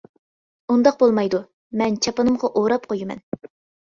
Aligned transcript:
-ئۇنداق 0.01 0.95
بولمايدۇ، 1.03 1.41
مەن 1.83 1.99
چاپىنىمغا 2.07 2.51
ئوراپ 2.63 2.89
قۇيىمەن. 2.93 3.23